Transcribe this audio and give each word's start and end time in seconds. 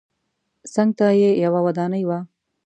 څنګ 0.73 0.89
ته 0.97 1.07
یې 1.21 1.29
یوه 1.43 1.59
ودانۍ 1.65 2.03
وه. 2.09 2.19